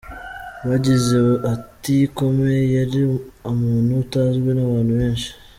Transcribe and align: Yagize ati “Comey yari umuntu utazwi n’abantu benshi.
Yagize 0.69 1.17
ati 1.53 1.95
“Comey 2.17 2.63
yari 2.77 2.99
umuntu 3.51 3.91
utazwi 4.03 4.49
n’abantu 4.53 4.93
benshi. 4.99 5.29